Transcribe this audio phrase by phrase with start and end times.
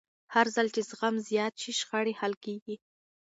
[0.33, 2.75] هرځل چې زغم زیات شي، شخړې حل کېږي.